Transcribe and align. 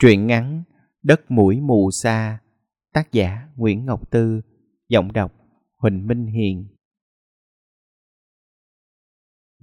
Truyện 0.00 0.26
ngắn 0.26 0.62
Đất 1.02 1.30
mũi 1.30 1.60
mù 1.60 1.90
xa 1.90 2.38
Tác 2.92 3.12
giả 3.12 3.48
Nguyễn 3.56 3.86
Ngọc 3.86 4.10
Tư 4.10 4.40
Giọng 4.88 5.12
đọc 5.12 5.32
Huỳnh 5.78 6.06
Minh 6.06 6.26
Hiền 6.26 6.66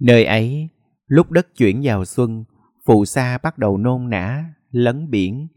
Nơi 0.00 0.24
ấy, 0.24 0.68
lúc 1.06 1.30
đất 1.30 1.46
chuyển 1.56 1.80
vào 1.82 2.04
xuân, 2.04 2.44
phù 2.86 3.04
sa 3.04 3.38
bắt 3.42 3.58
đầu 3.58 3.78
nôn 3.78 4.10
nã, 4.10 4.54
lấn 4.70 5.10
biển. 5.10 5.48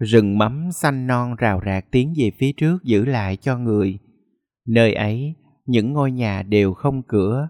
Rừng 0.00 0.38
mắm 0.38 0.68
xanh 0.72 1.06
non 1.06 1.36
rào 1.36 1.60
rạc 1.66 1.90
tiến 1.90 2.14
về 2.16 2.30
phía 2.38 2.52
trước 2.52 2.84
giữ 2.84 3.04
lại 3.04 3.36
cho 3.36 3.58
người. 3.58 3.98
Nơi 4.66 4.94
ấy, 4.94 5.34
những 5.66 5.92
ngôi 5.92 6.12
nhà 6.12 6.42
đều 6.42 6.74
không 6.74 7.02
cửa, 7.02 7.48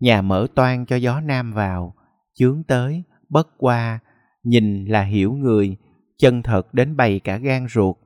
nhà 0.00 0.22
mở 0.22 0.46
toan 0.54 0.86
cho 0.86 0.96
gió 0.96 1.20
nam 1.20 1.52
vào, 1.52 1.94
chướng 2.34 2.62
tới, 2.68 3.02
bất 3.28 3.48
qua, 3.58 3.98
nhìn 4.42 4.84
là 4.84 5.02
hiểu 5.02 5.32
người, 5.32 5.76
chân 6.22 6.42
thật 6.42 6.74
đến 6.74 6.96
bày 6.96 7.20
cả 7.24 7.36
gan 7.36 7.66
ruột. 7.68 7.96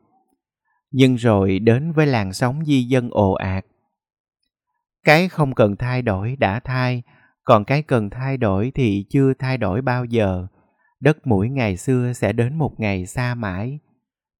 Nhưng 0.91 1.15
rồi 1.15 1.59
đến 1.59 1.93
với 1.93 2.07
làn 2.07 2.33
sóng 2.33 2.65
di 2.65 2.83
dân 2.83 3.09
ồ 3.11 3.33
ạt. 3.33 3.65
Cái 5.05 5.29
không 5.29 5.55
cần 5.55 5.77
thay 5.77 6.03
đổi 6.03 6.37
đã 6.37 6.61
thay, 6.61 7.03
còn 7.45 7.65
cái 7.65 7.83
cần 7.83 8.11
thay 8.11 8.37
đổi 8.37 8.73
thì 8.75 9.05
chưa 9.11 9.35
thay 9.35 9.59
đổi 9.59 9.83
bao 9.83 10.05
giờ. 10.05 10.47
Đất 11.01 11.27
mũi 11.27 11.49
ngày 11.51 11.77
xưa 11.77 12.13
sẽ 12.13 12.33
đến 12.33 12.59
một 12.59 12.81
ngày 12.81 13.07
xa 13.07 13.35
mãi. 13.35 13.79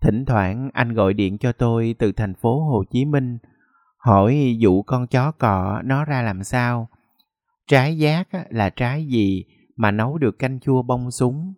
Thỉnh 0.03 0.25
thoảng 0.27 0.71
anh 0.73 0.95
gọi 0.95 1.15
điện 1.15 1.39
cho 1.39 1.53
tôi 1.53 1.95
từ 1.99 2.13
thành 2.13 2.35
phố 2.35 2.61
Hồ 2.71 2.85
Chí 2.91 3.05
Minh, 3.05 3.39
hỏi 3.99 4.57
vụ 4.61 4.83
con 4.83 5.07
chó 5.07 5.33
cọ 5.33 5.83
nó 5.85 6.05
ra 6.05 6.23
làm 6.23 6.45
sao. 6.45 6.89
Trái 7.71 7.99
giác 7.99 8.29
là 8.51 8.71
trái 8.71 9.07
gì 9.07 9.45
mà 9.77 9.91
nấu 9.91 10.19
được 10.19 10.39
canh 10.39 10.61
chua 10.61 10.83
bông 10.83 11.11
súng 11.11 11.55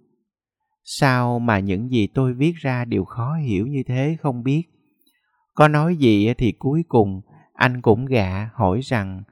Sao 0.91 1.38
mà 1.38 1.59
những 1.59 1.91
gì 1.91 2.06
tôi 2.06 2.33
viết 2.33 2.56
ra 2.56 2.84
đều 2.84 3.05
khó 3.05 3.34
hiểu 3.34 3.66
như 3.66 3.83
thế 3.87 4.16
không 4.20 4.42
biết. 4.42 4.62
Có 5.54 5.68
nói 5.68 5.96
gì 5.96 6.35
thì 6.35 6.52
cuối 6.59 6.85
cùng 6.88 7.21
anh 7.54 7.82
cũng 7.82 8.07
gạ 8.07 8.51
hỏi 8.54 8.80
rằng 8.80 9.23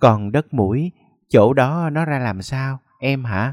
còn 0.00 0.32
đất 0.32 0.54
mũi, 0.54 0.92
chỗ 1.28 1.52
đó 1.52 1.90
nó 1.90 2.04
ra 2.04 2.18
làm 2.18 2.42
sao, 2.42 2.78
em 3.00 3.24
hả? 3.24 3.52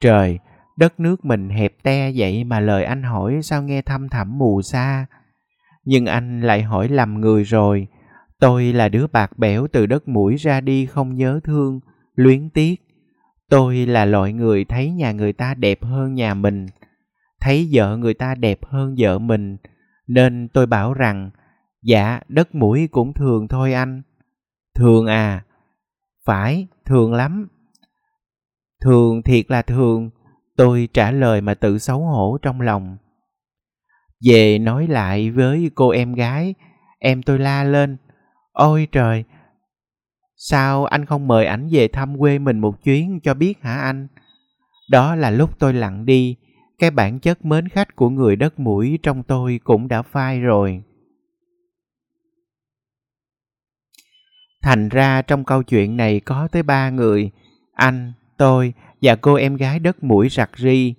Trời, 0.00 0.38
đất 0.76 1.00
nước 1.00 1.24
mình 1.24 1.48
hẹp 1.48 1.72
te 1.82 2.12
vậy 2.16 2.44
mà 2.44 2.60
lời 2.60 2.84
anh 2.84 3.02
hỏi 3.02 3.40
sao 3.42 3.62
nghe 3.62 3.82
thăm 3.82 4.08
thẳm 4.08 4.38
mù 4.38 4.62
xa. 4.62 5.06
Nhưng 5.84 6.06
anh 6.06 6.40
lại 6.40 6.62
hỏi 6.62 6.88
lầm 6.88 7.20
người 7.20 7.44
rồi. 7.44 7.88
Tôi 8.40 8.72
là 8.72 8.88
đứa 8.88 9.06
bạc 9.06 9.38
bẽo 9.38 9.66
từ 9.72 9.86
đất 9.86 10.08
mũi 10.08 10.36
ra 10.36 10.60
đi 10.60 10.86
không 10.86 11.14
nhớ 11.14 11.40
thương, 11.44 11.80
luyến 12.14 12.50
tiếc 12.50 12.91
tôi 13.52 13.76
là 13.86 14.04
loại 14.04 14.32
người 14.32 14.64
thấy 14.64 14.90
nhà 14.90 15.12
người 15.12 15.32
ta 15.32 15.54
đẹp 15.54 15.84
hơn 15.84 16.14
nhà 16.14 16.34
mình, 16.34 16.66
thấy 17.40 17.68
vợ 17.72 17.96
người 17.96 18.14
ta 18.14 18.34
đẹp 18.34 18.58
hơn 18.64 18.94
vợ 18.98 19.18
mình. 19.18 19.56
Nên 20.08 20.48
tôi 20.48 20.66
bảo 20.66 20.94
rằng 20.94 21.30
dạ 21.82 22.20
đất 22.28 22.54
mũi 22.54 22.88
cũng 22.90 23.12
thường 23.14 23.48
thôi 23.48 23.72
anh. 23.72 24.02
Thường 24.74 25.06
à? 25.06 25.44
Phải, 26.24 26.66
thường 26.84 27.12
lắm. 27.12 27.48
Thường 28.80 29.22
thiệt 29.22 29.50
là 29.50 29.62
thường. 29.62 30.10
Tôi 30.56 30.88
trả 30.92 31.10
lời 31.10 31.40
mà 31.40 31.54
tự 31.54 31.78
xấu 31.78 32.00
hổ 32.00 32.38
trong 32.42 32.60
lòng. 32.60 32.96
Về 34.26 34.58
nói 34.58 34.86
lại 34.86 35.30
với 35.30 35.70
cô 35.74 35.90
em 35.90 36.14
gái, 36.14 36.54
em 36.98 37.22
tôi 37.22 37.38
la 37.38 37.64
lên, 37.64 37.96
ôi 38.52 38.88
trời 38.92 39.24
Sao 40.44 40.84
anh 40.84 41.06
không 41.06 41.28
mời 41.28 41.46
ảnh 41.46 41.68
về 41.70 41.88
thăm 41.88 42.18
quê 42.18 42.38
mình 42.38 42.58
một 42.58 42.84
chuyến 42.84 43.20
cho 43.22 43.34
biết 43.34 43.62
hả 43.62 43.80
anh? 43.80 44.08
Đó 44.90 45.14
là 45.14 45.30
lúc 45.30 45.58
tôi 45.58 45.74
lặng 45.74 46.06
đi, 46.06 46.36
cái 46.78 46.90
bản 46.90 47.18
chất 47.18 47.44
mến 47.44 47.68
khách 47.68 47.96
của 47.96 48.10
người 48.10 48.36
đất 48.36 48.60
mũi 48.60 48.98
trong 49.02 49.22
tôi 49.22 49.60
cũng 49.64 49.88
đã 49.88 50.02
phai 50.02 50.40
rồi. 50.40 50.82
Thành 54.62 54.88
ra 54.88 55.22
trong 55.22 55.44
câu 55.44 55.62
chuyện 55.62 55.96
này 55.96 56.20
có 56.20 56.48
tới 56.52 56.62
ba 56.62 56.90
người, 56.90 57.30
anh, 57.74 58.12
tôi 58.36 58.74
và 59.02 59.16
cô 59.16 59.34
em 59.34 59.56
gái 59.56 59.78
đất 59.78 60.04
mũi 60.04 60.28
rặt 60.28 60.50
ri. 60.56 60.94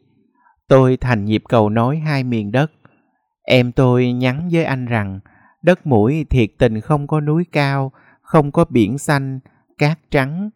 Tôi 0.68 0.98
thành 0.98 1.26
nhịp 1.26 1.44
cầu 1.50 1.70
nối 1.70 1.98
hai 1.98 2.24
miền 2.24 2.52
đất. 2.52 2.72
Em 3.44 3.72
tôi 3.72 4.12
nhắn 4.12 4.50
với 4.52 4.64
anh 4.64 4.86
rằng 4.86 5.20
đất 5.62 5.88
mũi 5.88 6.26
thiệt 6.30 6.50
tình 6.58 6.82
không 6.82 7.08
có 7.08 7.22
núi 7.22 7.46
cao, 7.52 7.92
không 8.34 8.52
có 8.52 8.66
biển 8.70 8.98
xanh, 8.98 9.40
cát 9.78 10.00
trắng, 10.12 10.50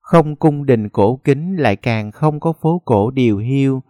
không 0.00 0.36
cung 0.36 0.66
đình 0.66 0.88
cổ 0.88 1.20
kính 1.24 1.56
lại 1.56 1.76
càng 1.76 2.10
không 2.10 2.40
có 2.40 2.52
phố 2.62 2.82
cổ 2.84 3.10
điều 3.10 3.38
hiu, 3.38 3.82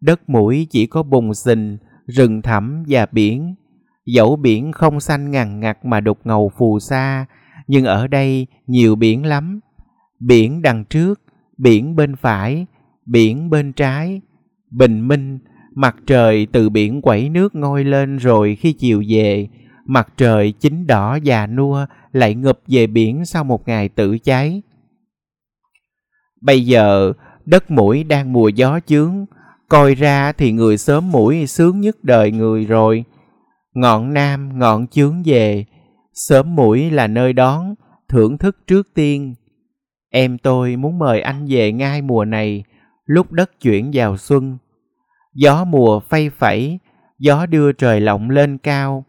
đất 0.00 0.28
mũi 0.28 0.66
chỉ 0.70 0.86
có 0.86 1.02
bùng 1.02 1.34
xình, 1.34 1.78
rừng 2.06 2.42
thẳm 2.42 2.84
và 2.88 3.06
biển. 3.12 3.54
Dẫu 4.06 4.36
biển 4.36 4.72
không 4.72 5.00
xanh 5.00 5.30
ngằn 5.30 5.60
ngặt 5.60 5.84
mà 5.84 6.00
đục 6.00 6.18
ngầu 6.24 6.52
phù 6.58 6.78
sa, 6.78 7.26
nhưng 7.66 7.84
ở 7.84 8.06
đây 8.06 8.46
nhiều 8.66 8.96
biển 8.96 9.26
lắm. 9.26 9.60
Biển 10.20 10.62
đằng 10.62 10.84
trước, 10.84 11.20
biển 11.58 11.96
bên 11.96 12.16
phải, 12.16 12.66
biển 13.06 13.50
bên 13.50 13.72
trái. 13.72 14.20
Bình 14.70 15.08
minh, 15.08 15.38
mặt 15.74 15.96
trời 16.06 16.46
từ 16.52 16.68
biển 16.68 17.02
quẩy 17.02 17.28
nước 17.28 17.54
ngôi 17.54 17.84
lên 17.84 18.16
rồi 18.16 18.56
khi 18.56 18.72
chiều 18.72 19.02
về, 19.08 19.48
mặt 19.86 20.08
trời 20.16 20.52
chín 20.52 20.86
đỏ 20.86 21.18
già 21.22 21.46
nua 21.46 21.86
lại 22.12 22.34
ngập 22.34 22.58
về 22.66 22.86
biển 22.86 23.24
sau 23.24 23.44
một 23.44 23.68
ngày 23.68 23.88
tự 23.88 24.18
cháy. 24.18 24.62
Bây 26.40 26.66
giờ, 26.66 27.12
đất 27.44 27.70
mũi 27.70 28.04
đang 28.04 28.32
mùa 28.32 28.48
gió 28.48 28.80
chướng, 28.86 29.26
coi 29.68 29.94
ra 29.94 30.32
thì 30.32 30.52
người 30.52 30.78
sớm 30.78 31.12
mũi 31.12 31.46
sướng 31.46 31.80
nhất 31.80 31.96
đời 32.02 32.30
người 32.30 32.64
rồi. 32.64 33.04
Ngọn 33.74 34.14
nam, 34.14 34.58
ngọn 34.58 34.86
chướng 34.86 35.22
về, 35.24 35.64
sớm 36.14 36.54
mũi 36.54 36.90
là 36.90 37.06
nơi 37.06 37.32
đón, 37.32 37.74
thưởng 38.08 38.38
thức 38.38 38.56
trước 38.66 38.94
tiên. 38.94 39.34
Em 40.10 40.38
tôi 40.38 40.76
muốn 40.76 40.98
mời 40.98 41.20
anh 41.20 41.46
về 41.48 41.72
ngay 41.72 42.02
mùa 42.02 42.24
này, 42.24 42.64
lúc 43.06 43.32
đất 43.32 43.60
chuyển 43.60 43.90
vào 43.94 44.16
xuân. 44.16 44.58
Gió 45.34 45.64
mùa 45.64 46.00
phay 46.00 46.30
phẩy, 46.30 46.78
gió 47.18 47.46
đưa 47.46 47.72
trời 47.72 48.00
lộng 48.00 48.30
lên 48.30 48.58
cao, 48.58 49.04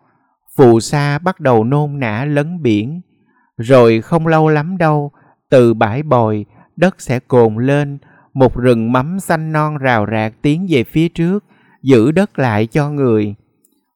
phù 0.58 0.80
sa 0.80 1.20
bắt 1.20 1.40
đầu 1.40 1.64
nôn 1.64 2.00
nã 2.00 2.26
lấn 2.26 2.62
biển. 2.62 3.02
Rồi 3.58 4.02
không 4.02 4.28
lâu 4.28 4.48
lắm 4.48 4.78
đâu, 4.78 5.12
từ 5.50 5.74
bãi 5.74 6.04
bồi, 6.04 6.46
đất 6.76 7.02
sẽ 7.02 7.20
cồn 7.20 7.56
lên, 7.66 7.98
một 8.34 8.56
rừng 8.56 8.92
mắm 8.92 9.20
xanh 9.20 9.52
non 9.52 9.78
rào 9.78 10.06
rạc 10.12 10.34
tiến 10.42 10.68
về 10.70 10.84
phía 10.84 11.10
trước, 11.10 11.46
giữ 11.82 12.12
đất 12.12 12.40
lại 12.40 12.68
cho 12.68 12.90
người. 12.90 13.36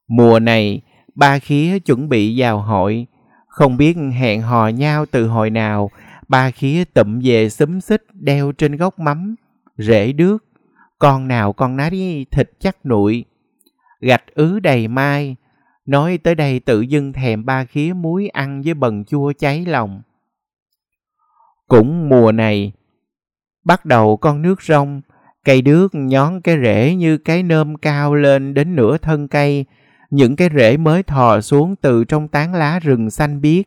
Mùa 0.08 0.38
này, 0.38 0.80
ba 1.14 1.38
khía 1.38 1.78
chuẩn 1.78 2.08
bị 2.08 2.40
vào 2.40 2.58
hội, 2.58 3.06
không 3.48 3.76
biết 3.76 3.96
hẹn 4.18 4.42
hò 4.42 4.68
nhau 4.68 5.06
từ 5.10 5.26
hồi 5.26 5.50
nào, 5.50 5.90
ba 6.28 6.50
khía 6.50 6.84
tụm 6.84 7.20
về 7.24 7.48
xúm 7.48 7.80
xích 7.80 8.04
đeo 8.12 8.52
trên 8.52 8.76
gốc 8.76 8.98
mắm, 8.98 9.34
rễ 9.78 10.12
đước, 10.12 10.44
con 10.98 11.28
nào 11.28 11.52
con 11.52 11.76
nấy 11.76 12.26
thịt 12.30 12.50
chắc 12.60 12.86
nụi. 12.86 13.24
Gạch 14.00 14.34
ứ 14.34 14.60
đầy 14.60 14.88
mai, 14.88 15.36
Nói 15.86 16.18
tới 16.18 16.34
đây 16.34 16.60
tự 16.60 16.80
dưng 16.80 17.12
thèm 17.12 17.44
ba 17.44 17.64
khía 17.64 17.92
muối 17.96 18.28
ăn 18.28 18.62
với 18.64 18.74
bần 18.74 19.04
chua 19.04 19.32
cháy 19.38 19.64
lòng. 19.66 20.02
Cũng 21.68 22.08
mùa 22.08 22.32
này, 22.32 22.72
bắt 23.64 23.84
đầu 23.84 24.16
con 24.16 24.42
nước 24.42 24.62
rong, 24.62 25.00
cây 25.44 25.62
đước 25.62 25.94
nhón 25.94 26.40
cái 26.40 26.56
rễ 26.62 26.94
như 26.94 27.18
cái 27.18 27.42
nơm 27.42 27.76
cao 27.76 28.14
lên 28.14 28.54
đến 28.54 28.76
nửa 28.76 28.98
thân 28.98 29.28
cây, 29.28 29.64
những 30.10 30.36
cái 30.36 30.48
rễ 30.56 30.76
mới 30.76 31.02
thò 31.02 31.40
xuống 31.40 31.76
từ 31.76 32.04
trong 32.04 32.28
tán 32.28 32.54
lá 32.54 32.78
rừng 32.78 33.10
xanh 33.10 33.40
biếc. 33.40 33.66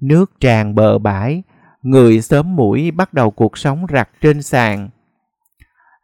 Nước 0.00 0.40
tràn 0.40 0.74
bờ 0.74 0.98
bãi, 0.98 1.42
người 1.82 2.20
sớm 2.20 2.56
mũi 2.56 2.90
bắt 2.90 3.14
đầu 3.14 3.30
cuộc 3.30 3.58
sống 3.58 3.86
rặt 3.92 4.08
trên 4.20 4.42
sàn. 4.42 4.88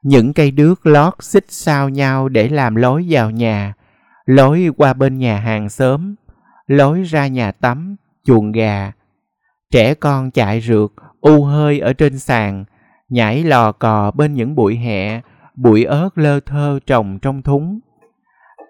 Những 0.02 0.32
cây 0.32 0.50
đước 0.50 0.86
lót 0.86 1.14
xích 1.20 1.46
sao 1.48 1.88
nhau 1.88 2.28
để 2.28 2.48
làm 2.48 2.74
lối 2.74 3.06
vào 3.08 3.30
nhà, 3.30 3.74
lối 4.24 4.68
qua 4.76 4.92
bên 4.92 5.18
nhà 5.18 5.38
hàng 5.38 5.68
xóm, 5.68 6.14
lối 6.66 7.02
ra 7.02 7.26
nhà 7.26 7.52
tắm, 7.52 7.96
chuồng 8.24 8.52
gà. 8.52 8.92
Trẻ 9.70 9.94
con 9.94 10.30
chạy 10.30 10.60
rượt, 10.60 10.90
u 11.20 11.44
hơi 11.44 11.78
ở 11.78 11.92
trên 11.92 12.18
sàn, 12.18 12.64
nhảy 13.08 13.42
lò 13.42 13.72
cò 13.72 14.10
bên 14.10 14.34
những 14.34 14.54
bụi 14.54 14.76
hẹ, 14.76 15.20
bụi 15.56 15.84
ớt 15.84 16.18
lơ 16.18 16.40
thơ 16.40 16.78
trồng 16.86 17.18
trong 17.18 17.42
thúng. 17.42 17.80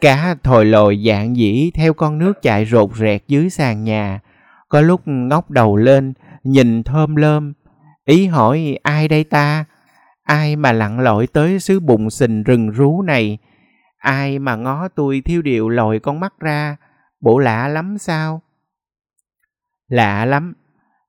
Cá 0.00 0.37
thồi 0.43 0.64
lồi 0.64 1.02
dạng 1.06 1.37
dĩ 1.37 1.70
theo 1.75 1.93
con 1.93 2.19
nước 2.19 2.43
chạy 2.43 2.64
rột 2.66 2.90
rẹt 2.96 3.22
dưới 3.28 3.50
sàn 3.50 3.84
nhà, 3.84 4.20
có 4.69 4.81
lúc 4.81 5.00
ngóc 5.05 5.50
đầu 5.50 5.76
lên, 5.76 6.12
nhìn 6.44 6.82
thơm 6.82 7.16
lơm, 7.16 7.52
ý 8.05 8.26
hỏi 8.26 8.78
ai 8.82 9.08
đây 9.08 9.25
ta? 9.25 9.64
Ai 10.22 10.56
mà 10.56 10.72
lặn 10.72 11.00
lội 11.00 11.26
tới 11.26 11.60
xứ 11.60 11.81
bụng 11.81 12.10
xình 12.10 12.43
rừng 12.43 12.70
rú 12.70 13.02
này, 13.02 13.38
Ai 14.02 14.38
mà 14.38 14.56
ngó 14.56 14.88
tôi 14.88 15.22
thiêu 15.25 15.43
điệu 15.43 15.69
lòi 15.69 15.99
con 15.99 16.20
mắt 16.20 16.34
ra, 16.40 16.76
bộ 17.20 17.38
lạ 17.38 17.69
lắm 17.69 17.99
sao? 17.99 18.43
Lạ 19.88 20.25
lắm, 20.25 20.54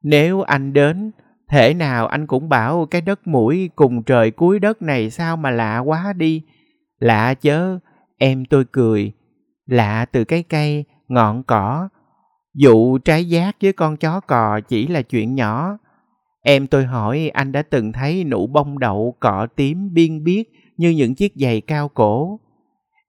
nếu 0.04 0.42
anh 0.42 0.74
đến, 0.74 1.12
thể 1.50 1.74
nào 1.74 2.08
anh 2.08 2.28
cũng 2.28 2.50
bảo 2.50 2.86
cái 2.92 3.02
đất 3.02 3.28
mũi 3.28 3.70
cùng 3.76 4.04
trời 4.04 4.32
cuối 4.32 4.60
đất 4.60 4.82
này 4.82 5.10
sao 5.10 5.38
mà 5.38 5.52
lạ 5.52 5.80
quá 5.80 6.14
đi. 6.14 6.42
Lạ 7.00 7.34
chớ, 7.34 7.80
em 8.18 8.46
tôi 8.46 8.66
cười. 8.72 9.12
Lạ 9.66 10.06
từ 10.12 10.24
cái 10.24 10.44
cây, 10.44 10.86
ngọn 11.08 11.44
cỏ. 11.44 11.90
Dụ 12.56 12.98
trái 12.98 13.26
giác 13.26 13.56
với 13.62 13.74
con 13.74 13.98
chó 13.98 14.20
cò 14.20 14.60
chỉ 14.68 14.88
là 14.88 15.02
chuyện 15.02 15.36
nhỏ. 15.36 15.78
Em 16.42 16.68
tôi 16.68 16.86
hỏi 16.86 17.32
anh 17.34 17.52
đã 17.52 17.62
từng 17.62 17.92
thấy 17.92 18.24
nụ 18.24 18.48
bông 18.48 18.80
đậu 18.80 19.16
cọ 19.20 19.48
tím 19.56 19.94
biên 19.94 20.24
biết 20.24 20.44
như 20.78 20.90
những 20.90 21.16
chiếc 21.16 21.34
giày 21.36 21.62
cao 21.62 21.90
cổ. 21.90 22.40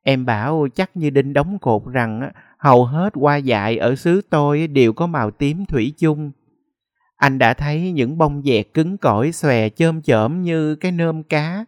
Em 0.06 0.26
bảo 0.26 0.66
chắc 0.74 0.90
như 0.96 1.10
đinh 1.10 1.32
đóng 1.32 1.58
cột 1.58 1.82
rằng 1.92 2.30
hầu 2.58 2.84
hết 2.84 3.14
hoa 3.14 3.36
dại 3.36 3.78
ở 3.78 3.94
xứ 3.94 4.20
tôi 4.30 4.66
đều 4.66 4.92
có 4.92 5.06
màu 5.06 5.30
tím 5.30 5.64
thủy 5.66 5.94
chung. 5.98 6.30
Anh 7.16 7.38
đã 7.38 7.54
thấy 7.54 7.92
những 7.92 8.18
bông 8.18 8.42
dẹt 8.44 8.66
cứng 8.74 8.98
cỏi 8.98 9.32
xòe 9.32 9.68
chôm 9.68 10.02
chởm 10.02 10.42
như 10.42 10.74
cái 10.74 10.92
nơm 10.92 11.22
cá, 11.22 11.64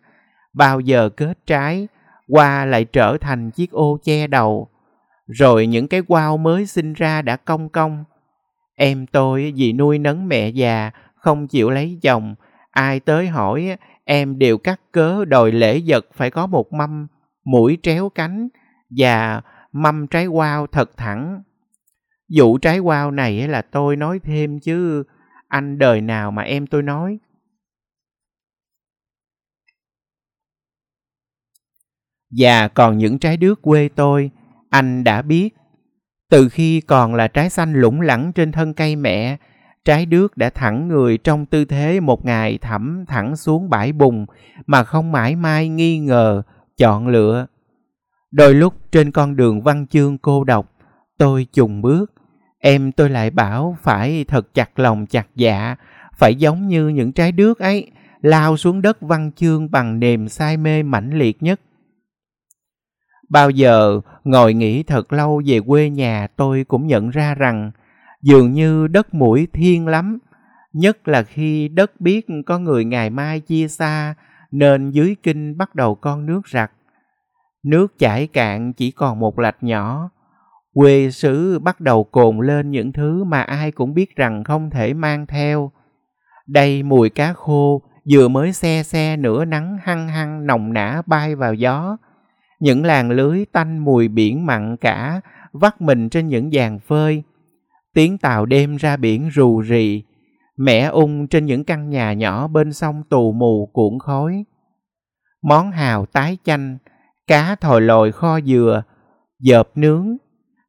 bao 0.55 0.81
giờ 0.81 1.09
kết 1.09 1.39
trái, 1.47 1.89
hoa 2.29 2.65
lại 2.65 2.85
trở 2.85 3.17
thành 3.21 3.51
chiếc 3.51 3.71
ô 3.71 3.99
che 4.05 4.27
đầu. 4.27 4.69
Rồi 5.27 5.67
những 5.67 5.89
cái 5.89 6.03
quao 6.03 6.37
mới 6.37 6.67
sinh 6.67 6.93
ra 6.93 7.23
đã 7.23 7.37
cong 7.37 7.69
cong. 7.69 8.05
Em 8.75 9.07
tôi 9.07 9.53
vì 9.57 9.73
nuôi 9.73 9.99
nấng 9.99 10.29
mẹ 10.29 10.49
già, 10.49 10.91
không 11.15 11.49
chịu 11.49 11.71
lấy 11.71 11.99
chồng, 12.03 12.35
ai 12.71 13.01
tới 13.01 13.29
hỏi 13.29 13.77
em 14.05 14.39
đều 14.39 14.59
cắt 14.59 14.81
cớ 14.93 15.25
đòi 15.25 15.53
lễ 15.53 15.81
vật 15.87 16.07
phải 16.15 16.31
có 16.31 16.47
một 16.47 16.73
mâm, 16.73 17.07
mũi 17.47 17.79
tréo 17.83 18.09
cánh 18.09 18.49
và 18.91 19.43
mâm 19.73 20.07
trái 20.07 20.27
quao 20.27 20.67
thật 20.67 20.97
thẳng. 20.97 21.43
Vụ 22.37 22.59
trái 22.59 22.79
quao 22.79 23.11
này 23.11 23.49
là 23.49 23.63
tôi 23.63 23.97
nói 23.97 24.21
thêm 24.23 24.61
chứ 24.61 25.05
anh 25.49 25.79
đời 25.79 26.01
nào 26.01 26.31
mà 26.31 26.43
em 26.43 26.67
tôi 26.67 26.83
nói. 26.83 27.19
Và 32.31 32.69
còn 32.69 32.99
những 32.99 33.19
trái 33.19 33.37
đước 33.37 33.63
quê 33.63 33.89
tôi, 33.89 34.31
anh 34.71 35.05
đã 35.05 35.23
biết. 35.23 35.55
Từ 36.31 36.49
khi 36.49 36.81
còn 36.81 37.15
là 37.15 37.29
trái 37.29 37.51
xanh 37.51 37.73
lủng 37.73 38.01
lẳng 38.01 38.33
trên 38.33 38.53
thân 38.53 38.75
cây 38.75 38.97
mẹ, 38.97 39.37
trái 39.85 40.07
đước 40.07 40.37
đã 40.37 40.51
thẳng 40.51 40.89
người 40.89 41.19
trong 41.19 41.47
tư 41.47 41.65
thế 41.65 42.01
một 42.01 42.25
ngày 42.25 42.59
thẳm 42.59 43.05
thẳng 43.09 43.37
xuống 43.37 43.71
bãi 43.71 43.93
bùn 43.93 44.27
mà 44.67 44.85
không 44.85 45.13
mãi 45.13 45.37
mai 45.37 45.69
nghi 45.69 45.99
ngờ, 45.99 46.43
chọn 46.77 47.09
lựa. 47.09 47.47
Đôi 48.31 48.55
lúc 48.55 48.75
trên 48.93 49.11
con 49.11 49.37
đường 49.37 49.63
văn 49.63 49.87
chương 49.87 50.19
cô 50.19 50.45
độc, 50.45 50.73
tôi 51.19 51.47
trùng 51.53 51.83
bước, 51.83 52.13
em 52.59 52.93
tôi 52.93 53.11
lại 53.11 53.31
bảo 53.31 53.77
phải 53.83 54.25
thật 54.29 54.55
chặt 54.55 54.79
lòng 54.79 55.07
chặt 55.07 55.27
dạ, 55.35 55.77
phải 56.19 56.35
giống 56.35 56.69
như 56.69 56.89
những 56.89 57.13
trái 57.13 57.33
đước 57.33 57.59
ấy, 57.59 57.91
lao 58.21 58.57
xuống 58.57 58.83
đất 58.83 59.01
văn 59.01 59.31
chương 59.37 59.71
bằng 59.71 60.01
niềm 60.01 60.29
say 60.29 60.57
mê 60.57 60.83
mãnh 60.83 61.11
liệt 61.19 61.43
nhất. 61.43 61.61
Bao 63.29 63.51
giờ 63.51 64.01
ngồi 64.25 64.55
nghĩ 64.55 64.83
thật 64.83 65.13
lâu 65.13 65.43
về 65.47 65.61
quê 65.67 65.91
nhà 65.91 66.27
tôi 66.37 66.65
cũng 66.69 66.87
nhận 66.87 67.11
ra 67.11 67.35
rằng 67.35 67.71
dường 68.23 68.53
như 68.53 68.87
đất 68.87 69.15
mũi 69.15 69.49
thiên 69.53 69.87
lắm, 69.87 70.19
nhất 70.73 71.09
là 71.09 71.23
khi 71.23 71.69
đất 71.69 72.01
biết 72.01 72.27
có 72.47 72.59
người 72.59 72.85
ngày 72.85 73.11
mai 73.11 73.41
chia 73.41 73.69
xa 73.69 74.15
nên 74.59 74.91
dưới 74.91 75.17
kinh 75.23 75.57
bắt 75.57 75.75
đầu 75.75 75.95
con 75.95 76.27
nước 76.27 76.49
rặt. 76.49 76.73
Nước 77.63 77.99
chảy 77.99 78.27
cạn 78.27 78.73
chỉ 78.73 78.91
còn 78.91 79.21
một 79.21 79.39
lạch 79.39 79.63
nhỏ. 79.63 80.11
Quê 80.75 81.11
xứ 81.11 81.59
bắt 81.59 81.81
đầu 81.81 82.05
cồn 82.05 82.39
lên 82.39 82.71
những 82.71 82.93
thứ 82.93 83.25
mà 83.25 83.43
ai 83.43 83.71
cũng 83.73 83.95
biết 83.95 84.17
rằng 84.17 84.45
không 84.45 84.71
thể 84.71 84.95
mang 84.95 85.27
theo. 85.27 85.71
Đây 86.47 86.83
mùi 86.83 87.11
cá 87.11 87.33
khô, 87.33 87.83
vừa 88.13 88.29
mới 88.29 88.53
xe 88.53 88.83
xe 88.83 89.17
nửa 89.17 89.45
nắng 89.45 89.79
hăng 89.83 90.09
hăng 90.09 90.47
nồng 90.47 90.73
nã 90.73 91.03
bay 91.07 91.35
vào 91.35 91.55
gió. 91.55 91.97
Những 92.61 92.85
làng 92.85 93.11
lưới 93.11 93.45
tanh 93.53 93.79
mùi 93.79 94.09
biển 94.09 94.47
mặn 94.47 94.77
cả, 94.77 95.21
vắt 95.53 95.81
mình 95.81 96.09
trên 96.09 96.29
những 96.29 96.51
dàn 96.51 96.79
phơi. 96.79 97.23
Tiếng 97.95 98.19
tàu 98.19 98.47
đêm 98.47 98.77
ra 98.77 98.97
biển 98.97 99.31
rù 99.35 99.61
rì. 99.61 100.03
Mẹ 100.57 100.85
ung 100.85 101.27
trên 101.27 101.47
những 101.47 101.65
căn 101.65 101.91
nhà 101.91 102.13
nhỏ 102.13 102.49
bên 102.49 102.73
sông 102.73 103.03
tù 103.11 103.33
mù 103.33 103.71
cuộn 103.73 103.99
khói. 103.99 104.45
Món 105.43 105.71
hào 105.71 106.07
tái 106.07 106.39
chanh, 106.45 106.79
cá 107.27 107.55
thòi 107.55 107.81
lòi 107.81 108.13
kho 108.13 108.41
dừa, 108.41 108.83
dợp 109.39 109.69
nướng. 109.75 110.17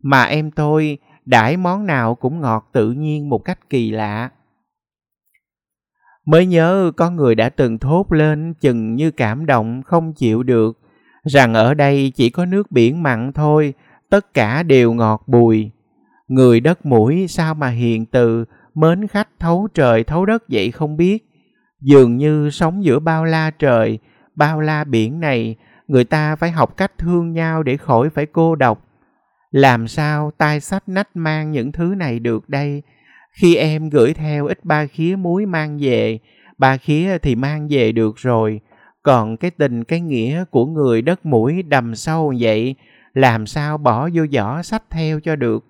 Mà 0.04 0.24
em 0.24 0.52
tôi 0.52 0.98
đãi 1.26 1.58
món 1.58 1.86
nào 1.86 2.16
cũng 2.16 2.42
ngọt 2.42 2.70
tự 2.74 2.92
nhiên 2.92 3.30
một 3.30 3.40
cách 3.46 3.70
kỳ 3.70 3.92
lạ. 3.92 4.30
Mới 6.26 6.46
nhớ 6.46 6.92
có 6.98 7.12
người 7.12 7.36
đã 7.36 7.50
từng 7.50 7.78
thốt 7.78 8.12
lên 8.12 8.54
chừng 8.54 8.96
như 8.96 9.12
cảm 9.12 9.46
động 9.46 9.82
không 9.86 10.14
chịu 10.14 10.44
được 10.44 10.80
rằng 11.24 11.54
ở 11.54 11.74
đây 11.74 12.12
chỉ 12.16 12.30
có 12.30 12.46
nước 12.46 12.72
biển 12.72 13.04
mặn 13.04 13.32
thôi, 13.34 13.74
tất 14.10 14.34
cả 14.34 14.64
đều 14.64 14.94
ngọt 14.94 15.24
bùi. 15.28 15.72
Người 16.28 16.60
đất 16.60 16.86
mũi 16.86 17.26
sao 17.30 17.54
mà 17.54 17.70
hiền 17.70 18.06
từ, 18.06 18.46
mến 18.78 19.08
khách 19.08 19.30
thấu 19.40 19.68
trời 19.74 20.04
thấu 20.04 20.26
đất 20.26 20.44
vậy 20.50 20.72
không 20.72 20.98
biết. 20.98 21.24
Dường 21.82 22.18
như 22.18 22.50
sống 22.50 22.84
giữa 22.84 23.00
bao 23.00 23.26
la 23.26 23.52
trời, 23.52 24.00
bao 24.36 24.60
la 24.60 24.84
biển 24.84 25.20
này, 25.20 25.56
người 25.88 26.04
ta 26.04 26.36
phải 26.36 26.52
học 26.52 26.78
cách 26.78 26.92
thương 26.98 27.34
nhau 27.34 27.64
để 27.64 27.78
khỏi 27.78 28.10
phải 28.10 28.26
cô 28.26 28.56
độc. 28.56 28.84
Làm 29.52 29.88
sao 29.88 30.32
tai 30.38 30.60
sách 30.60 30.84
nách 30.88 31.10
mang 31.14 31.52
những 31.52 31.72
thứ 31.72 31.94
này 31.98 32.20
được 32.20 32.50
đây? 32.50 32.84
Khi 33.32 33.56
em 33.56 33.90
gửi 33.90 34.14
theo 34.14 34.48
ít 34.48 34.66
ba 34.66 34.86
khía 34.86 35.16
muối 35.16 35.46
mang 35.46 35.78
về, 35.82 36.20
ba 36.58 36.78
khía 36.78 37.18
thì 37.18 37.36
mang 37.36 37.68
về 37.70 37.92
được 37.92 38.16
rồi. 38.18 38.62
Còn 39.04 39.38
cái 39.38 39.52
tình 39.52 39.84
cái 39.84 40.02
nghĩa 40.02 40.44
của 40.52 40.66
người 40.66 41.02
đất 41.02 41.26
mũi 41.26 41.64
đầm 41.64 41.96
sâu 41.96 42.34
vậy, 42.40 42.76
làm 43.14 43.46
sao 43.46 43.78
bỏ 43.78 44.10
vô 44.14 44.26
giỏ 44.32 44.62
sách 44.62 44.84
theo 44.90 45.20
cho 45.20 45.36
được? 45.36 45.66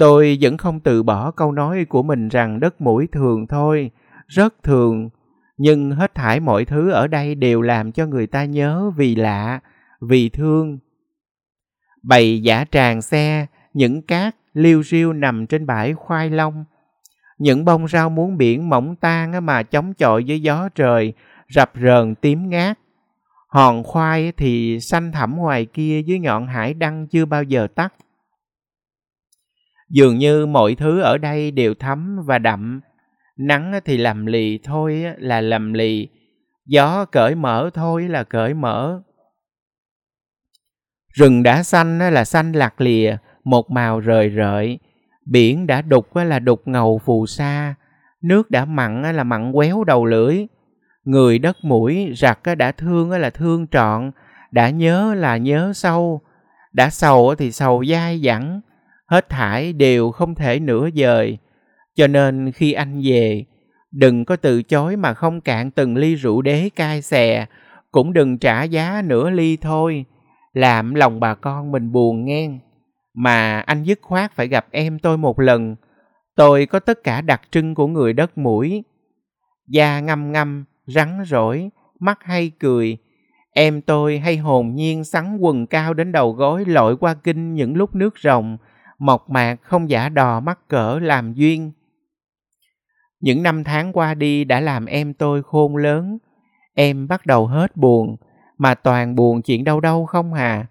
Tôi 0.00 0.38
vẫn 0.40 0.56
không 0.56 0.80
từ 0.80 1.02
bỏ 1.02 1.30
câu 1.30 1.52
nói 1.52 1.84
của 1.84 2.02
mình 2.02 2.28
rằng 2.28 2.60
đất 2.60 2.80
mũi 2.80 3.08
thường 3.12 3.46
thôi, 3.46 3.90
rất 4.26 4.54
thường, 4.62 5.08
nhưng 5.56 5.90
hết 5.90 6.14
thải 6.14 6.40
mọi 6.40 6.64
thứ 6.64 6.90
ở 6.90 7.06
đây 7.06 7.34
đều 7.34 7.62
làm 7.62 7.92
cho 7.92 8.06
người 8.06 8.26
ta 8.26 8.44
nhớ 8.44 8.90
vì 8.96 9.14
lạ, 9.14 9.60
vì 10.00 10.28
thương. 10.28 10.78
Bầy 12.02 12.42
giả 12.42 12.64
tràn 12.64 13.02
xe, 13.02 13.46
những 13.74 14.02
cát 14.02 14.36
liêu 14.52 14.82
riêu 14.82 15.12
nằm 15.12 15.46
trên 15.46 15.66
bãi 15.66 15.94
khoai 15.94 16.30
long. 16.30 16.64
Những 17.38 17.64
bông 17.64 17.88
rau 17.88 18.10
muống 18.10 18.36
biển 18.36 18.68
mỏng 18.68 18.96
tan 18.96 19.46
mà 19.46 19.62
chống 19.62 19.94
chọi 19.94 20.24
với 20.26 20.42
gió 20.42 20.68
trời, 20.74 21.12
rập 21.48 21.72
rờn 21.82 22.14
tím 22.14 22.48
ngát. 22.48 22.78
Hòn 23.48 23.84
khoai 23.84 24.32
thì 24.36 24.80
xanh 24.80 25.12
thẳm 25.12 25.36
ngoài 25.36 25.66
kia 25.66 26.02
dưới 26.02 26.18
ngọn 26.18 26.46
hải 26.46 26.74
đăng 26.74 27.06
chưa 27.06 27.24
bao 27.24 27.42
giờ 27.42 27.66
tắt. 27.74 27.94
Dường 29.90 30.18
như 30.18 30.46
mọi 30.46 30.74
thứ 30.74 31.00
ở 31.00 31.18
đây 31.18 31.50
đều 31.50 31.74
thấm 31.74 32.18
và 32.24 32.38
đậm. 32.38 32.80
Nắng 33.36 33.80
thì 33.84 33.96
lầm 33.96 34.26
lì 34.26 34.58
thôi 34.64 35.04
là 35.18 35.40
lầm 35.40 35.72
lì. 35.72 36.08
Gió 36.66 37.04
cởi 37.04 37.34
mở 37.34 37.70
thôi 37.74 38.08
là 38.08 38.24
cởi 38.24 38.54
mở. 38.54 39.02
Rừng 41.14 41.42
đã 41.42 41.62
xanh 41.62 41.98
là 41.98 42.24
xanh 42.24 42.52
lạc 42.52 42.80
lìa, 42.80 43.16
một 43.44 43.70
màu 43.70 44.00
rời 44.00 44.32
rợi. 44.36 44.78
Biển 45.26 45.66
đã 45.66 45.82
đục 45.82 46.16
là 46.16 46.38
đục 46.38 46.62
ngầu 46.64 46.98
phù 46.98 47.26
sa. 47.26 47.74
Nước 48.22 48.50
đã 48.50 48.64
mặn 48.64 49.02
là 49.02 49.24
mặn 49.24 49.52
quéo 49.52 49.84
đầu 49.84 50.04
lưỡi. 50.04 50.46
Người 51.04 51.38
đất 51.38 51.56
mũi 51.62 52.12
giặc 52.16 52.40
đã 52.58 52.72
thương 52.72 53.10
là 53.10 53.30
thương 53.30 53.66
trọn, 53.66 54.10
đã 54.50 54.70
nhớ 54.70 55.14
là 55.14 55.36
nhớ 55.36 55.72
sâu, 55.74 56.20
đã 56.72 56.90
sầu 56.90 57.34
thì 57.34 57.52
sầu 57.52 57.84
dai 57.84 58.20
dẳng, 58.24 58.60
hết 59.10 59.28
thải 59.28 59.72
đều 59.72 60.10
không 60.10 60.34
thể 60.34 60.60
nửa 60.60 60.88
dời. 60.94 61.38
Cho 61.94 62.06
nên 62.06 62.52
khi 62.52 62.72
anh 62.72 63.00
về, 63.04 63.44
đừng 63.92 64.24
có 64.24 64.36
từ 64.36 64.62
chối 64.62 64.96
mà 64.96 65.14
không 65.14 65.40
cạn 65.40 65.70
từng 65.70 65.96
ly 65.96 66.14
rượu 66.14 66.42
đế 66.42 66.70
cai 66.76 67.02
xè, 67.02 67.46
cũng 67.90 68.12
đừng 68.12 68.38
trả 68.38 68.62
giá 68.62 69.02
nửa 69.04 69.30
ly 69.30 69.56
thôi, 69.56 70.04
làm 70.52 70.94
lòng 70.94 71.20
bà 71.20 71.34
con 71.34 71.72
mình 71.72 71.92
buồn 71.92 72.24
nghe. 72.24 72.50
Mà 73.14 73.60
anh 73.60 73.82
dứt 73.82 73.98
khoát 74.02 74.32
phải 74.32 74.48
gặp 74.48 74.66
em 74.70 74.98
tôi 74.98 75.18
một 75.18 75.40
lần, 75.40 75.76
tôi 76.36 76.66
có 76.66 76.78
tất 76.78 77.04
cả 77.04 77.20
đặc 77.20 77.40
trưng 77.50 77.74
của 77.74 77.86
người 77.86 78.12
đất 78.12 78.38
mũi. 78.38 78.84
Da 79.68 80.00
ngâm 80.00 80.32
ngâm, 80.32 80.64
rắn 80.86 81.22
rỗi, 81.26 81.70
mắt 82.00 82.18
hay 82.22 82.50
cười, 82.60 82.98
Em 83.52 83.80
tôi 83.80 84.18
hay 84.18 84.36
hồn 84.36 84.74
nhiên 84.74 85.04
sắn 85.04 85.38
quần 85.40 85.66
cao 85.66 85.94
đến 85.94 86.12
đầu 86.12 86.32
gối 86.32 86.64
lội 86.64 86.96
qua 86.96 87.14
kinh 87.14 87.54
những 87.54 87.76
lúc 87.76 87.94
nước 87.94 88.18
rồng, 88.18 88.56
mộc 89.00 89.30
mạc 89.30 89.56
không 89.62 89.90
giả 89.90 90.08
đò 90.08 90.40
mắc 90.40 90.58
cỡ 90.68 90.98
làm 91.02 91.32
duyên. 91.32 91.72
Những 93.20 93.42
năm 93.42 93.64
tháng 93.64 93.92
qua 93.92 94.14
đi 94.14 94.44
đã 94.44 94.60
làm 94.60 94.86
em 94.86 95.14
tôi 95.14 95.42
khôn 95.42 95.76
lớn. 95.76 96.18
Em 96.74 97.08
bắt 97.08 97.26
đầu 97.26 97.46
hết 97.46 97.76
buồn, 97.76 98.16
mà 98.58 98.74
toàn 98.74 99.14
buồn 99.14 99.42
chuyện 99.42 99.64
đâu 99.64 99.80
đâu 99.80 100.06
không 100.06 100.34
hà. 100.34 100.66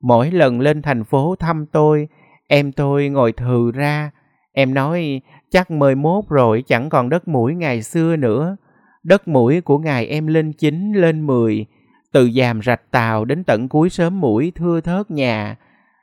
Mỗi 0.00 0.30
lần 0.30 0.60
lên 0.60 0.82
thành 0.82 1.04
phố 1.04 1.36
thăm 1.36 1.66
tôi, 1.66 2.08
em 2.46 2.72
tôi 2.72 3.08
ngồi 3.08 3.32
thừ 3.32 3.70
ra. 3.74 4.10
Em 4.52 4.74
nói 4.74 5.20
chắc 5.50 5.70
mười 5.70 5.94
mốt 5.94 6.24
rồi 6.28 6.62
chẳng 6.66 6.88
còn 6.88 7.08
đất 7.08 7.28
mũi 7.28 7.54
ngày 7.54 7.82
xưa 7.82 8.16
nữa. 8.16 8.56
Đất 9.02 9.28
mũi 9.28 9.60
của 9.60 9.78
ngày 9.78 10.06
em 10.06 10.26
lên 10.26 10.52
chín, 10.52 10.92
lên 10.92 11.26
mười. 11.26 11.66
từ 12.12 12.30
dàm 12.30 12.62
rạch 12.62 12.90
tàu 12.90 13.24
đến 13.24 13.44
tận 13.44 13.68
cuối 13.68 13.90
sớm 13.90 14.20
mũi 14.20 14.52
thưa 14.54 14.80
thớt 14.80 15.10
nhà, 15.10 15.56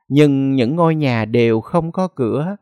nhưng 0.07 0.55
những 0.55 0.75
ngôi 0.75 0.95
nhà 0.95 1.25
đều 1.25 1.61
không 1.61 1.91
có 1.91 2.07
cửa. 2.07 2.55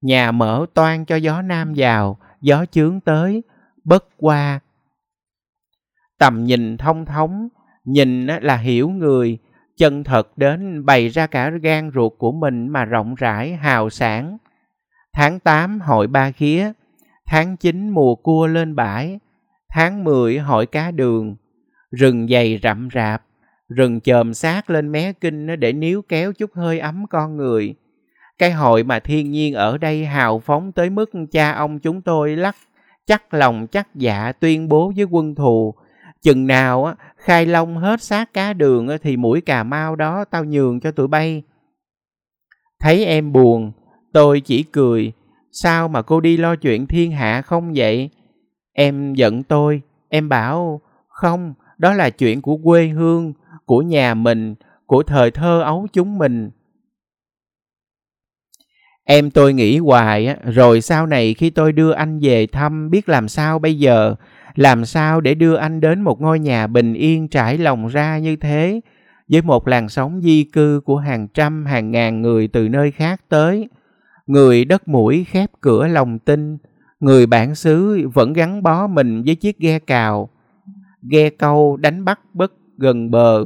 Nhà 0.00 0.32
mở 0.32 0.66
toan 0.74 1.04
cho 1.04 1.16
gió 1.16 1.42
nam 1.42 1.72
vào, 1.76 2.18
gió 2.40 2.64
chướng 2.66 3.00
tới, 3.00 3.42
bất 3.84 4.04
qua. 4.16 4.60
Tầm 6.18 6.44
nhìn 6.44 6.76
thông 6.76 7.06
thống, 7.06 7.48
nhìn 7.84 8.26
là 8.26 8.56
hiểu 8.56 8.88
người, 8.88 9.38
chân 9.76 10.04
thật 10.04 10.38
đến 10.38 10.86
bày 10.86 11.08
ra 11.08 11.26
cả 11.26 11.50
gan 11.50 11.90
ruột 11.94 12.12
của 12.18 12.32
mình 12.32 12.68
mà 12.68 12.84
rộng 12.84 13.14
rãi, 13.14 13.56
hào 13.56 13.90
sản. 13.90 14.38
Tháng 15.14 15.40
8 15.40 15.80
hội 15.80 16.06
ba 16.06 16.30
khía, 16.30 16.72
tháng 17.26 17.56
9 17.56 17.90
mùa 17.90 18.14
cua 18.14 18.46
lên 18.46 18.76
bãi, 18.76 19.18
tháng 19.68 20.04
10 20.04 20.38
hội 20.38 20.66
cá 20.66 20.90
đường, 20.90 21.36
rừng 21.90 22.28
dày 22.28 22.60
rậm 22.62 22.88
rạp, 22.94 23.22
rừng 23.74 24.00
chòm 24.00 24.34
sát 24.34 24.70
lên 24.70 24.92
mé 24.92 25.12
kinh 25.12 25.60
để 25.60 25.72
níu 25.72 26.02
kéo 26.02 26.32
chút 26.32 26.50
hơi 26.54 26.78
ấm 26.78 27.04
con 27.10 27.36
người. 27.36 27.74
Cái 28.38 28.52
hội 28.52 28.84
mà 28.84 28.98
thiên 28.98 29.30
nhiên 29.30 29.54
ở 29.54 29.78
đây 29.78 30.04
hào 30.04 30.38
phóng 30.38 30.72
tới 30.72 30.90
mức 30.90 31.10
cha 31.30 31.52
ông 31.52 31.78
chúng 31.78 32.02
tôi 32.02 32.36
lắc, 32.36 32.56
chắc 33.06 33.34
lòng 33.34 33.66
chắc 33.66 33.88
dạ 33.94 34.32
tuyên 34.32 34.68
bố 34.68 34.92
với 34.96 35.04
quân 35.04 35.34
thù, 35.34 35.74
chừng 36.22 36.46
nào 36.46 36.84
á, 36.84 36.94
khai 37.16 37.46
long 37.46 37.78
hết 37.78 38.02
xác 38.02 38.32
cá 38.32 38.52
đường 38.52 38.88
thì 39.02 39.16
mũi 39.16 39.40
cà 39.40 39.62
mau 39.62 39.96
đó 39.96 40.24
tao 40.24 40.44
nhường 40.44 40.80
cho 40.80 40.90
tụi 40.90 41.08
bay 41.08 41.42
thấy 42.82 43.04
em 43.04 43.32
buồn, 43.32 43.72
tôi 44.12 44.40
chỉ 44.40 44.62
cười, 44.62 45.12
sao 45.52 45.88
mà 45.88 46.02
cô 46.02 46.20
đi 46.20 46.36
lo 46.36 46.56
chuyện 46.56 46.86
thiên 46.86 47.12
hạ 47.12 47.42
không 47.42 47.72
vậy 47.74 48.10
em 48.72 49.14
giận 49.14 49.42
tôi, 49.42 49.82
em 50.08 50.28
bảo, 50.28 50.80
không, 51.08 51.54
đó 51.78 51.92
là 51.92 52.10
chuyện 52.10 52.42
của 52.42 52.56
quê 52.64 52.86
hương 52.88 53.32
của 53.66 53.82
nhà 53.82 54.14
mình 54.14 54.54
của 54.86 55.02
thời 55.02 55.30
thơ 55.30 55.62
ấu 55.62 55.86
chúng 55.92 56.18
mình. 56.18 56.50
Em 59.04 59.30
tôi 59.30 59.52
nghĩ 59.52 59.78
hoài 59.78 60.36
rồi 60.44 60.80
sau 60.80 61.06
này 61.06 61.34
khi 61.34 61.50
tôi 61.50 61.72
đưa 61.72 61.92
anh 61.92 62.18
về 62.22 62.46
thăm 62.46 62.90
biết 62.90 63.08
làm 63.08 63.28
sao 63.28 63.58
bây 63.58 63.78
giờ, 63.78 64.14
làm 64.54 64.84
sao 64.84 65.20
để 65.20 65.34
đưa 65.34 65.56
anh 65.56 65.80
đến 65.80 66.00
một 66.00 66.20
ngôi 66.20 66.38
nhà 66.38 66.66
bình 66.66 66.94
yên 66.94 67.28
trải 67.28 67.58
lòng 67.58 67.86
ra 67.86 68.18
như 68.18 68.36
thế, 68.36 68.80
với 69.28 69.42
một 69.42 69.68
làn 69.68 69.88
sóng 69.88 70.20
di 70.20 70.44
cư 70.44 70.80
của 70.84 70.96
hàng 70.96 71.28
trăm 71.28 71.66
hàng 71.66 71.90
ngàn 71.90 72.22
người 72.22 72.48
từ 72.48 72.68
nơi 72.68 72.90
khác 72.90 73.20
tới. 73.28 73.68
Người 74.26 74.64
đất 74.64 74.88
mũi 74.88 75.24
khép 75.24 75.50
cửa 75.60 75.86
lòng 75.86 76.18
tin, 76.18 76.58
người 77.00 77.26
bản 77.26 77.54
xứ 77.54 78.08
vẫn 78.14 78.32
gắn 78.32 78.62
bó 78.62 78.86
mình 78.86 79.22
với 79.26 79.34
chiếc 79.34 79.58
ghe 79.58 79.78
cào, 79.78 80.28
ghe 81.10 81.30
câu 81.30 81.76
đánh 81.76 82.04
bắt 82.04 82.20
bất 82.34 82.52
gần 82.78 83.10
bờ. 83.10 83.44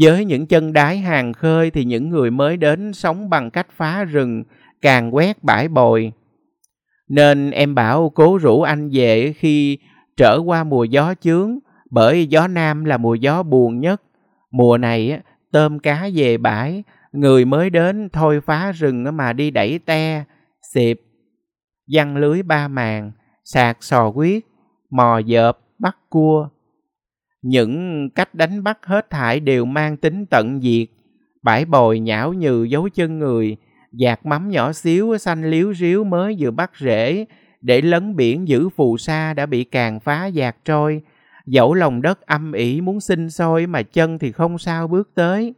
Với 0.00 0.24
những 0.24 0.46
chân 0.46 0.72
đáy 0.72 0.98
hàng 0.98 1.32
khơi 1.32 1.70
thì 1.70 1.84
những 1.84 2.08
người 2.08 2.30
mới 2.30 2.56
đến 2.56 2.92
sống 2.92 3.30
bằng 3.30 3.50
cách 3.50 3.66
phá 3.76 4.04
rừng, 4.04 4.44
càng 4.82 5.14
quét 5.14 5.44
bãi 5.44 5.68
bồi. 5.68 6.12
Nên 7.08 7.50
em 7.50 7.74
bảo 7.74 8.12
cố 8.14 8.38
rủ 8.38 8.62
anh 8.62 8.90
về 8.92 9.32
khi 9.32 9.78
trở 10.16 10.38
qua 10.46 10.64
mùa 10.64 10.84
gió 10.84 11.14
chướng, 11.14 11.58
bởi 11.90 12.26
gió 12.26 12.46
nam 12.48 12.84
là 12.84 12.96
mùa 12.96 13.14
gió 13.14 13.42
buồn 13.42 13.80
nhất. 13.80 14.02
Mùa 14.50 14.78
này 14.78 15.20
tôm 15.52 15.78
cá 15.78 16.08
về 16.14 16.38
bãi, 16.38 16.82
người 17.12 17.44
mới 17.44 17.70
đến 17.70 18.08
thôi 18.12 18.40
phá 18.40 18.72
rừng 18.72 19.16
mà 19.16 19.32
đi 19.32 19.50
đẩy 19.50 19.78
te, 19.78 20.24
xịp, 20.74 21.00
văng 21.92 22.16
lưới 22.16 22.42
ba 22.42 22.68
màng, 22.68 23.12
sạc 23.44 23.76
sò 23.80 24.08
quyết, 24.08 24.46
mò 24.90 25.20
dợp, 25.26 25.58
bắt 25.78 25.96
cua, 26.10 26.48
những 27.42 28.08
cách 28.10 28.34
đánh 28.34 28.62
bắt 28.62 28.78
hết 28.82 29.10
thải 29.10 29.40
đều 29.40 29.64
mang 29.64 29.96
tính 29.96 30.26
tận 30.26 30.60
diệt. 30.62 30.88
Bãi 31.42 31.64
bồi 31.64 32.00
nhão 32.00 32.32
nhừ 32.32 32.64
dấu 32.64 32.88
chân 32.88 33.18
người, 33.18 33.56
giạt 33.92 34.26
mắm 34.26 34.48
nhỏ 34.50 34.72
xíu 34.72 35.18
xanh 35.18 35.50
liếu 35.50 35.74
ríu 35.74 36.04
mới 36.04 36.36
vừa 36.38 36.50
bắt 36.50 36.70
rễ, 36.78 37.24
để 37.60 37.82
lấn 37.82 38.16
biển 38.16 38.48
giữ 38.48 38.68
phù 38.68 38.96
sa 38.96 39.34
đã 39.34 39.46
bị 39.46 39.64
càng 39.64 40.00
phá 40.00 40.30
giạt 40.34 40.56
trôi. 40.64 41.02
Dẫu 41.46 41.74
lòng 41.74 42.02
đất 42.02 42.20
âm 42.20 42.52
ỉ 42.52 42.80
muốn 42.80 43.00
sinh 43.00 43.30
sôi 43.30 43.66
mà 43.66 43.82
chân 43.82 44.18
thì 44.18 44.32
không 44.32 44.58
sao 44.58 44.88
bước 44.88 45.10
tới. 45.14 45.54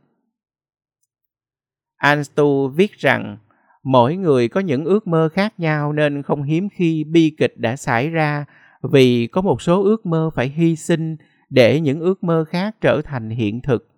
Anstu 1.97 2.69
viết 2.69 2.93
rằng, 2.99 3.37
mỗi 3.83 4.17
người 4.17 4.49
có 4.49 4.61
những 4.61 4.85
ước 4.85 5.07
mơ 5.07 5.29
khác 5.33 5.61
nhau 5.61 5.93
nên 5.93 6.23
không 6.23 6.43
hiếm 6.43 6.69
khi 6.73 7.05
bi 7.05 7.35
kịch 7.39 7.55
đã 7.57 7.77
xảy 7.77 8.11
ra 8.11 8.45
vì 8.83 9.27
có 9.27 9.41
một 9.41 9.63
số 9.63 9.83
ước 9.83 10.07
mơ 10.07 10.31
phải 10.35 10.49
hy 10.49 10.77
sinh 10.77 11.17
để 11.51 11.81
những 11.81 12.01
ước 12.01 12.25
mơ 12.25 12.45
khác 12.49 12.77
trở 12.81 13.03
thành 13.05 13.31
hiện 13.31 13.61
thực. 13.61 13.89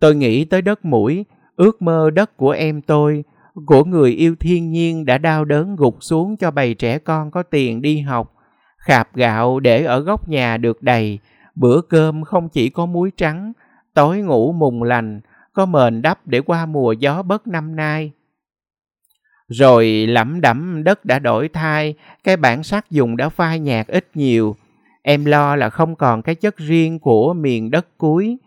Tôi 0.00 0.14
nghĩ 0.14 0.44
tới 0.44 0.62
đất 0.62 0.84
mũi, 0.84 1.24
ước 1.56 1.82
mơ 1.82 2.10
đất 2.10 2.36
của 2.36 2.50
em 2.50 2.82
tôi, 2.82 3.24
của 3.66 3.84
người 3.84 4.10
yêu 4.10 4.36
thiên 4.40 4.70
nhiên 4.70 5.04
đã 5.04 5.18
đau 5.18 5.44
đớn 5.44 5.76
gục 5.76 5.96
xuống 6.00 6.36
cho 6.36 6.50
bầy 6.50 6.74
trẻ 6.74 6.98
con 6.98 7.30
có 7.30 7.42
tiền 7.42 7.82
đi 7.82 8.00
học, 8.00 8.34
khạp 8.78 9.16
gạo 9.16 9.60
để 9.60 9.84
ở 9.84 10.00
góc 10.00 10.28
nhà 10.28 10.56
được 10.56 10.82
đầy, 10.82 11.18
bữa 11.54 11.80
cơm 11.80 12.24
không 12.24 12.48
chỉ 12.48 12.70
có 12.70 12.86
muối 12.86 13.10
trắng, 13.16 13.52
tối 13.94 14.18
ngủ 14.18 14.52
mùng 14.52 14.82
lành, 14.82 15.20
có 15.52 15.66
mền 15.66 16.02
đắp 16.02 16.26
để 16.26 16.40
qua 16.40 16.66
mùa 16.66 16.92
gió 16.92 17.22
bất 17.22 17.46
năm 17.46 17.76
nay. 17.76 18.12
Rồi 19.48 20.06
lẩm 20.06 20.40
đẩm 20.40 20.84
đất 20.84 21.04
đã 21.04 21.18
đổi 21.18 21.48
thai, 21.48 21.94
cái 22.24 22.36
bản 22.36 22.62
sắc 22.62 22.90
dùng 22.90 23.16
đã 23.16 23.28
phai 23.28 23.60
nhạt 23.60 23.86
ít 23.86 24.10
nhiều, 24.14 24.56
Em 25.02 25.24
lo 25.24 25.56
là 25.56 25.70
không 25.70 25.96
còn 25.96 26.22
cái 26.22 26.34
chất 26.34 26.56
riêng 26.56 26.98
của 26.98 27.34
miền 27.34 27.70
đất 27.70 27.86
cuối. 27.98 28.38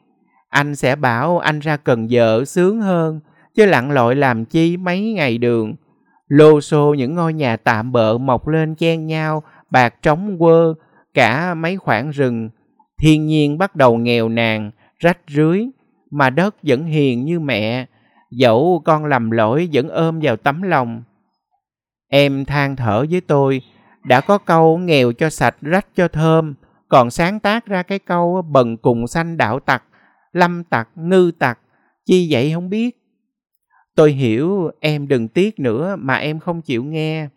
Anh 0.50 0.76
sẽ 0.76 0.96
bảo 0.96 1.40
anh 1.40 1.60
ra 1.60 1.78
Cần 1.78 2.10
Giờ 2.10 2.46
sướng 2.46 2.82
hơn, 2.82 3.20
chứ 3.56 3.66
lặn 3.66 3.92
lội 3.92 4.16
làm 4.16 4.46
chi 4.46 4.78
mấy 4.78 5.14
ngày 5.14 5.38
đường. 5.38 5.76
Lô 6.28 6.62
xô 6.62 6.94
những 6.94 7.16
ngôi 7.16 7.34
nhà 7.34 7.58
tạm 7.58 7.92
bợ 7.92 8.18
mọc 8.18 8.48
lên 8.48 8.76
chen 8.76 9.08
nhau, 9.08 9.44
bạc 9.72 10.02
trống 10.02 10.38
quơ, 10.40 10.74
cả 11.14 11.54
mấy 11.54 11.78
khoảng 11.78 12.10
rừng. 12.10 12.50
Thiên 13.02 13.26
nhiên 13.26 13.58
bắt 13.58 13.76
đầu 13.76 13.98
nghèo 13.98 14.30
nàn, 14.30 14.72
rách 15.00 15.18
rưới, 15.28 15.66
mà 16.12 16.30
đất 16.30 16.56
vẫn 16.64 16.86
hiền 16.86 17.26
như 17.26 17.40
mẹ, 17.40 17.86
dẫu 18.32 18.82
con 18.86 19.06
lầm 19.06 19.32
lỗi 19.32 19.70
vẫn 19.74 19.90
ôm 19.90 20.20
vào 20.24 20.36
tấm 20.36 20.62
lòng. 20.62 21.04
Em 22.08 22.46
than 22.46 22.76
thở 22.76 23.06
với 23.12 23.22
tôi, 23.22 23.62
đã 24.08 24.22
có 24.22 24.38
câu 24.38 24.78
nghèo 24.78 25.12
cho 25.12 25.30
sạch 25.30 25.56
rách 25.62 25.88
cho 25.96 26.08
thơm, 26.08 26.54
còn 26.90 27.12
sáng 27.12 27.40
tác 27.40 27.66
ra 27.66 27.84
cái 27.84 28.00
câu 28.00 28.42
bần 28.42 28.78
cùng 28.78 29.08
sanh 29.08 29.38
đạo 29.38 29.60
tặc, 29.60 29.84
lâm 30.34 30.64
tặc, 30.64 30.90
ngư 30.96 31.32
tặc, 31.40 31.60
chi 32.06 32.28
vậy 32.32 32.52
không 32.54 32.70
biết. 32.70 32.98
Tôi 33.96 34.12
hiểu 34.12 34.72
em 34.80 35.08
đừng 35.08 35.28
tiếc 35.28 35.60
nữa 35.60 35.96
mà 36.00 36.16
em 36.16 36.40
không 36.40 36.62
chịu 36.62 36.84
nghe. 36.84 37.28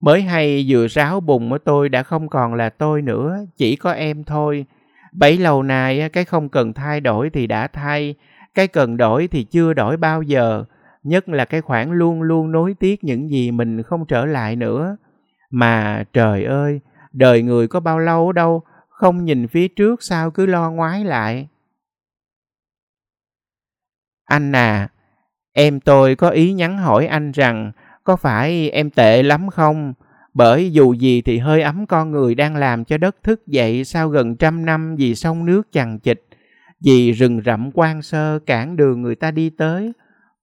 Mới 0.00 0.22
hay 0.22 0.66
vừa 0.68 0.86
ráo 0.86 1.20
bùng 1.20 1.50
của 1.50 1.58
tôi 1.58 1.88
đã 1.88 2.02
không 2.02 2.28
còn 2.28 2.54
là 2.54 2.70
tôi 2.70 3.02
nữa, 3.02 3.38
chỉ 3.56 3.76
có 3.76 3.92
em 3.92 4.24
thôi. 4.24 4.66
Bấy 5.12 5.38
lâu 5.38 5.62
nay 5.62 6.08
cái 6.08 6.24
không 6.24 6.48
cần 6.48 6.72
thay 6.72 7.00
đổi 7.00 7.30
thì 7.30 7.46
đã 7.46 7.66
thay, 7.66 8.14
cái 8.54 8.68
cần 8.68 8.96
đổi 8.96 9.28
thì 9.28 9.44
chưa 9.44 9.72
đổi 9.72 9.96
bao 9.96 10.22
giờ 10.22 10.64
nhất 11.02 11.28
là 11.28 11.44
cái 11.44 11.60
khoản 11.60 11.90
luôn 11.92 12.22
luôn 12.22 12.52
nối 12.52 12.74
tiếc 12.74 13.04
những 13.04 13.30
gì 13.30 13.50
mình 13.50 13.82
không 13.82 14.06
trở 14.06 14.26
lại 14.26 14.56
nữa. 14.56 14.96
Mà 15.50 16.04
trời 16.12 16.44
ơi, 16.44 16.80
đời 17.12 17.42
người 17.42 17.68
có 17.68 17.80
bao 17.80 17.98
lâu 17.98 18.32
đâu, 18.32 18.62
không 18.88 19.24
nhìn 19.24 19.48
phía 19.48 19.68
trước 19.68 20.02
sao 20.02 20.30
cứ 20.30 20.46
lo 20.46 20.70
ngoái 20.70 21.04
lại. 21.04 21.48
Anh 24.24 24.52
à, 24.52 24.88
em 25.52 25.80
tôi 25.80 26.16
có 26.16 26.28
ý 26.30 26.52
nhắn 26.52 26.78
hỏi 26.78 27.06
anh 27.06 27.32
rằng 27.32 27.72
có 28.04 28.16
phải 28.16 28.70
em 28.70 28.90
tệ 28.90 29.22
lắm 29.22 29.48
không? 29.48 29.94
Bởi 30.34 30.72
dù 30.72 30.92
gì 30.92 31.22
thì 31.22 31.38
hơi 31.38 31.62
ấm 31.62 31.86
con 31.86 32.10
người 32.10 32.34
đang 32.34 32.56
làm 32.56 32.84
cho 32.84 32.98
đất 32.98 33.16
thức 33.22 33.46
dậy 33.46 33.84
sau 33.84 34.08
gần 34.08 34.36
trăm 34.36 34.66
năm 34.66 34.96
vì 34.96 35.14
sông 35.14 35.46
nước 35.46 35.72
chằng 35.72 35.98
chịt, 35.98 36.22
vì 36.84 37.12
rừng 37.12 37.40
rậm 37.44 37.70
quan 37.74 38.02
sơ 38.02 38.38
cản 38.38 38.76
đường 38.76 39.02
người 39.02 39.14
ta 39.14 39.30
đi 39.30 39.50
tới, 39.50 39.92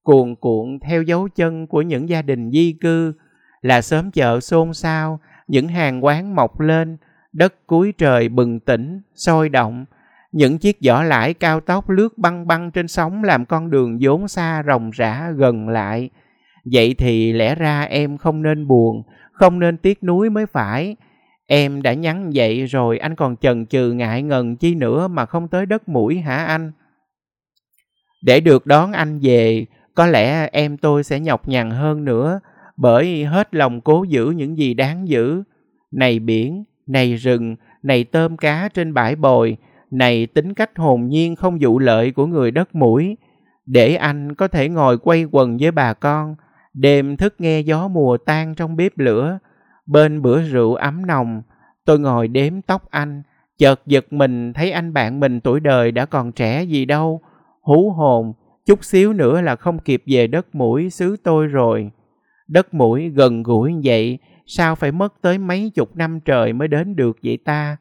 cuồn 0.07 0.35
cuộn 0.35 0.79
theo 0.79 1.01
dấu 1.01 1.27
chân 1.35 1.67
của 1.67 1.81
những 1.81 2.09
gia 2.09 2.21
đình 2.21 2.51
di 2.51 2.73
cư, 2.81 3.13
là 3.61 3.81
sớm 3.81 4.11
chợ 4.11 4.39
xôn 4.39 4.73
xao, 4.73 5.19
những 5.47 5.67
hàng 5.67 6.05
quán 6.05 6.35
mọc 6.35 6.59
lên, 6.59 6.97
đất 7.33 7.67
cuối 7.67 7.93
trời 7.97 8.29
bừng 8.29 8.59
tỉnh, 8.59 9.01
sôi 9.15 9.49
động. 9.49 9.85
Những 10.31 10.57
chiếc 10.57 10.77
giỏ 10.81 11.01
lãi 11.01 11.33
cao 11.33 11.59
tốc 11.59 11.89
lướt 11.89 12.17
băng 12.17 12.47
băng 12.47 12.71
trên 12.71 12.87
sóng 12.87 13.23
làm 13.23 13.45
con 13.45 13.71
đường 13.71 13.97
vốn 14.01 14.27
xa 14.27 14.63
rồng 14.67 14.91
rã 14.91 15.31
gần 15.37 15.69
lại. 15.69 16.09
Vậy 16.71 16.95
thì 16.97 17.33
lẽ 17.33 17.55
ra 17.55 17.81
em 17.81 18.17
không 18.17 18.41
nên 18.41 18.67
buồn, 18.67 19.03
không 19.31 19.59
nên 19.59 19.77
tiếc 19.77 20.03
nuối 20.03 20.29
mới 20.29 20.45
phải. 20.45 20.95
Em 21.47 21.81
đã 21.81 21.93
nhắn 21.93 22.31
vậy 22.33 22.65
rồi, 22.65 22.97
anh 22.97 23.15
còn 23.15 23.35
chần 23.37 23.65
chừ 23.65 23.91
ngại 23.91 24.21
ngần 24.21 24.55
chi 24.55 24.75
nữa 24.75 25.07
mà 25.07 25.25
không 25.25 25.47
tới 25.47 25.65
đất 25.65 25.89
mũi 25.89 26.19
hả 26.19 26.45
anh? 26.45 26.71
Để 28.21 28.39
được 28.39 28.65
đón 28.65 28.91
anh 28.91 29.19
về 29.21 29.65
có 29.97 30.05
lẽ 30.05 30.49
em 30.51 30.77
tôi 30.77 31.03
sẽ 31.03 31.19
nhọc 31.19 31.47
nhằn 31.47 31.71
hơn 31.71 32.05
nữa 32.05 32.39
bởi 32.77 33.25
hết 33.25 33.55
lòng 33.55 33.81
cố 33.81 34.03
giữ 34.03 34.29
những 34.29 34.57
gì 34.57 34.73
đáng 34.73 35.07
giữ. 35.07 35.43
Này 35.91 36.19
biển, 36.19 36.63
Này 36.87 37.15
rừng, 37.15 37.55
này 37.83 38.03
tôm 38.03 38.37
cá 38.37 38.69
trên 38.73 38.93
bãi 38.93 39.15
bồi, 39.15 39.57
này 39.91 40.25
tính 40.25 40.53
cách 40.53 40.71
hồn 40.75 41.07
nhiên 41.07 41.35
không 41.35 41.61
dụ 41.61 41.79
lợi 41.79 42.11
của 42.11 42.25
người 42.25 42.51
đất 42.51 42.75
mũi, 42.75 43.17
để 43.65 43.95
anh 43.95 44.35
có 44.35 44.47
thể 44.47 44.69
ngồi 44.69 44.97
quay 44.97 45.25
quần 45.31 45.57
với 45.57 45.71
bà 45.71 45.93
con, 45.93 46.35
đêm 46.73 47.17
thức 47.17 47.35
nghe 47.39 47.59
gió 47.59 47.87
mùa 47.87 48.17
tan 48.17 48.55
trong 48.55 48.75
bếp 48.75 48.97
lửa, 48.97 49.39
bên 49.85 50.21
bữa 50.21 50.41
rượu 50.41 50.75
ấm 50.75 51.05
nồng, 51.05 51.41
tôi 51.85 51.99
ngồi 51.99 52.27
đếm 52.27 52.61
tóc 52.61 52.91
anh, 52.91 53.23
chợt 53.57 53.81
giật 53.85 54.13
mình 54.13 54.53
thấy 54.53 54.71
anh 54.71 54.93
bạn 54.93 55.19
mình 55.19 55.41
tuổi 55.41 55.59
đời 55.59 55.91
đã 55.91 56.05
còn 56.05 56.31
trẻ 56.31 56.63
gì 56.63 56.85
đâu, 56.85 57.21
hú 57.61 57.91
hồn, 57.91 58.33
chút 58.67 58.85
xíu 58.85 59.13
nữa 59.13 59.41
là 59.41 59.55
không 59.55 59.79
kịp 59.79 60.03
về 60.05 60.27
đất 60.27 60.55
mũi 60.55 60.89
xứ 60.89 61.17
tôi 61.23 61.47
rồi. 61.47 61.91
Đất 62.47 62.73
mũi 62.73 63.09
gần 63.09 63.43
gũi 63.43 63.75
vậy, 63.83 64.19
sao 64.45 64.75
phải 64.75 64.91
mất 64.91 65.13
tới 65.21 65.37
mấy 65.37 65.71
chục 65.75 65.95
năm 65.95 66.19
trời 66.19 66.53
mới 66.53 66.67
đến 66.67 66.95
được 66.95 67.17
vậy 67.23 67.37
ta? 67.45 67.77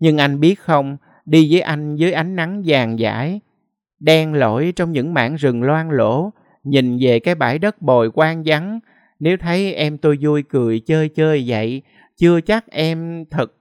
Nhưng 0.00 0.18
anh 0.18 0.40
biết 0.40 0.60
không, 0.60 0.96
đi 1.24 1.52
với 1.52 1.60
anh 1.60 1.96
dưới 1.96 2.12
ánh 2.12 2.36
nắng 2.36 2.62
vàng 2.66 2.98
dãi, 2.98 3.40
đen 4.00 4.34
lỗi 4.34 4.72
trong 4.76 4.92
những 4.92 5.14
mảng 5.14 5.34
rừng 5.34 5.62
loang 5.62 5.90
lỗ, 5.90 6.30
nhìn 6.64 6.98
về 7.00 7.20
cái 7.20 7.34
bãi 7.34 7.58
đất 7.58 7.82
bồi 7.82 8.10
quang 8.10 8.42
vắng, 8.46 8.80
nếu 9.18 9.36
thấy 9.36 9.74
em 9.74 9.98
tôi 9.98 10.18
vui 10.20 10.42
cười 10.42 10.80
chơi 10.80 11.08
chơi 11.08 11.44
vậy, 11.46 11.82
chưa 12.16 12.40
chắc 12.40 12.70
em 12.70 13.24
thật, 13.30 13.52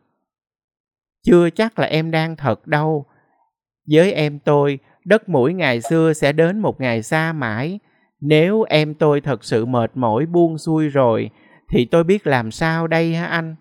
chưa 1.23 1.49
chắc 1.49 1.79
là 1.79 1.85
em 1.85 2.11
đang 2.11 2.35
thật 2.35 2.67
đâu. 2.67 3.05
Với 3.89 4.13
em 4.13 4.39
tôi, 4.39 4.79
đất 5.07 5.29
mũi 5.29 5.53
ngày 5.53 5.81
xưa 5.81 6.13
sẽ 6.13 6.31
đến 6.31 6.59
một 6.59 6.81
ngày 6.81 7.03
xa 7.03 7.33
mãi. 7.33 7.79
Nếu 8.21 8.63
em 8.63 8.93
tôi 8.93 9.21
thật 9.21 9.43
sự 9.43 9.65
mệt 9.65 9.91
mỏi 9.95 10.25
buông 10.25 10.57
xuôi 10.57 10.87
rồi, 10.87 11.29
thì 11.69 11.85
tôi 11.85 12.03
biết 12.03 12.27
làm 12.27 12.51
sao 12.51 12.87
đây 12.87 13.15
hả 13.15 13.25
anh? 13.25 13.55